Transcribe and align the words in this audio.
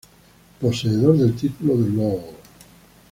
Poseedor 0.59 1.15
del 1.15 1.35
título 1.35 1.77
de 1.77 1.87
Lord. 1.91 2.25